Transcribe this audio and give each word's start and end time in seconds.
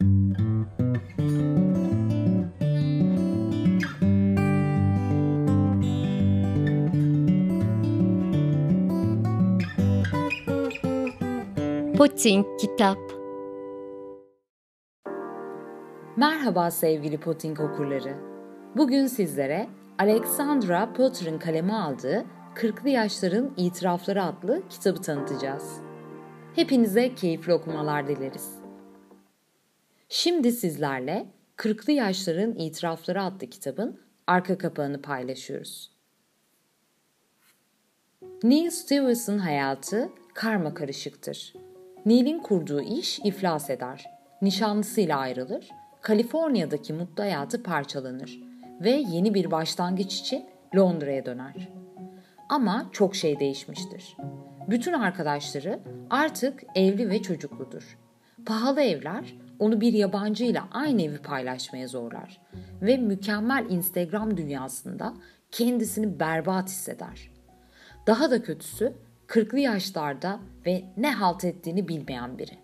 Poting 0.00 0.36
Kitap 12.60 12.98
Merhaba 16.16 16.70
sevgili 16.70 17.20
Poting 17.20 17.60
okurları. 17.60 18.14
Bugün 18.76 19.06
sizlere 19.06 19.66
Alexandra 19.98 20.92
Potter'ın 20.92 21.38
kaleme 21.38 21.72
aldığı 21.72 22.24
40'lı 22.54 22.88
Yaşların 22.88 23.50
İtirafları 23.56 24.24
adlı 24.24 24.62
kitabı 24.68 25.00
tanıtacağız. 25.00 25.80
Hepinize 26.54 27.14
keyifli 27.14 27.54
okumalar 27.54 28.08
dileriz. 28.08 28.59
Şimdi 30.12 30.52
sizlerle 30.52 31.26
40'lı 31.56 31.92
Yaşların 31.92 32.58
İtirafları 32.58 33.22
adlı 33.22 33.46
kitabın 33.46 34.00
arka 34.26 34.58
kapağını 34.58 35.02
paylaşıyoruz. 35.02 35.90
Neil 38.42 38.70
Stevens'ın 38.70 39.38
hayatı 39.38 40.10
karma 40.34 40.74
karışıktır. 40.74 41.54
Neil'in 42.06 42.38
kurduğu 42.38 42.80
iş 42.80 43.18
iflas 43.18 43.70
eder. 43.70 44.06
Nişanlısıyla 44.42 45.18
ayrılır, 45.18 45.68
Kaliforniya'daki 46.00 46.92
mutlu 46.92 47.22
hayatı 47.22 47.62
parçalanır 47.62 48.40
ve 48.80 48.90
yeni 48.90 49.34
bir 49.34 49.50
başlangıç 49.50 50.20
için 50.20 50.46
Londra'ya 50.76 51.26
döner. 51.26 51.68
Ama 52.48 52.88
çok 52.92 53.14
şey 53.16 53.40
değişmiştir. 53.40 54.16
Bütün 54.68 54.92
arkadaşları 54.92 55.80
artık 56.10 56.62
evli 56.74 57.10
ve 57.10 57.22
çocukludur. 57.22 57.98
Pahalı 58.46 58.80
evler 58.82 59.34
onu 59.60 59.80
bir 59.80 59.92
yabancı 59.92 60.44
ile 60.44 60.60
aynı 60.72 61.02
evi 61.02 61.18
paylaşmaya 61.18 61.88
zorlar 61.88 62.40
ve 62.82 62.96
mükemmel 62.96 63.66
Instagram 63.70 64.36
dünyasında 64.36 65.14
kendisini 65.50 66.20
berbat 66.20 66.68
hisseder. 66.68 67.30
Daha 68.06 68.30
da 68.30 68.42
kötüsü 68.42 68.92
40'lı 69.26 69.58
yaşlarda 69.58 70.40
ve 70.66 70.84
ne 70.96 71.12
halt 71.12 71.44
ettiğini 71.44 71.88
bilmeyen 71.88 72.38
biri. 72.38 72.58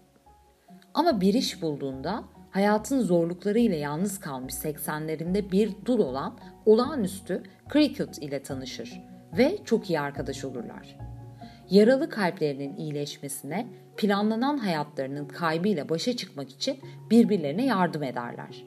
Ama 0.95 1.21
bir 1.21 1.35
iş 1.35 1.63
bulduğunda 1.63 2.25
hayatın 2.51 3.01
zorluklarıyla 3.01 3.77
yalnız 3.77 4.21
kalmış 4.21 4.55
80'lerinde 4.55 5.53
bir 5.53 5.73
dul 5.85 5.99
olan 5.99 6.39
olağanüstü 6.67 7.43
Cricket 7.73 8.23
ile 8.23 8.43
tanışır 8.43 9.01
ve 9.39 9.59
çok 9.65 9.91
iyi 9.91 10.01
arkadaş 10.01 10.45
olurlar. 10.45 10.97
Yaralı 11.71 12.09
kalplerinin 12.09 12.77
iyileşmesine, 12.77 13.67
planlanan 13.97 14.59
hayatlarının 14.59 15.29
kaybıyla 15.29 15.89
başa 15.89 16.17
çıkmak 16.17 16.51
için 16.51 16.81
birbirlerine 17.11 17.67
yardım 17.67 18.03
ederler. 18.03 18.65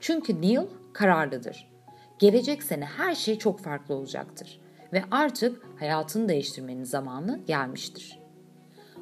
Çünkü 0.00 0.40
Neil 0.40 0.66
kararlıdır. 0.92 1.72
Gelecek 2.18 2.62
sene 2.62 2.84
her 2.84 3.14
şey 3.14 3.38
çok 3.38 3.60
farklı 3.60 3.94
olacaktır 3.94 4.60
ve 4.92 5.04
artık 5.10 5.62
hayatını 5.78 6.28
değiştirmenin 6.28 6.84
zamanı 6.84 7.40
gelmiştir. 7.46 8.18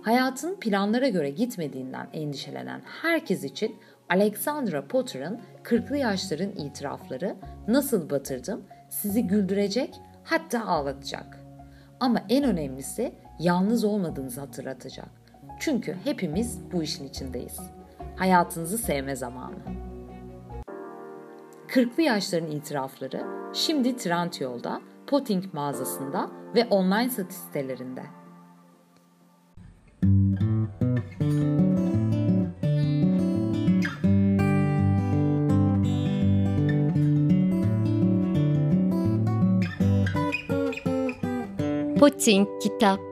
Hayatın 0.02 0.56
planlara 0.60 1.08
göre 1.08 1.30
gitmediğinden 1.30 2.08
endişelenen 2.12 2.82
herkes 3.02 3.44
için 3.44 3.76
Alexandra 4.08 4.88
Potter'ın 4.88 5.41
40'lı 5.64 5.96
yaşların 5.96 6.50
itirafları 6.50 7.36
nasıl 7.68 8.10
batırdım 8.10 8.64
sizi 8.88 9.26
güldürecek 9.26 10.00
hatta 10.24 10.66
ağlatacak. 10.66 11.41
Ama 12.00 12.22
en 12.28 12.44
önemlisi 12.44 13.14
yalnız 13.38 13.84
olmadığınızı 13.84 14.41
hatırlatacak. 14.41 15.19
Çünkü 15.61 15.97
hepimiz 16.05 16.58
bu 16.72 16.83
işin 16.83 17.08
içindeyiz. 17.08 17.61
Hayatınızı 18.16 18.78
sevme 18.78 19.16
zamanı. 19.16 19.56
40'lı 21.69 22.03
yaşların 22.03 22.50
itirafları 22.50 23.27
şimdi 23.55 23.97
Trendyol'da 23.97 24.81
Potting 25.06 25.44
mağazasında 25.55 26.31
ve 26.55 26.66
online 26.66 27.10
satış 27.10 27.37
sitelerinde. 27.37 28.03
Potting 42.00 42.48
Kitap 42.62 43.09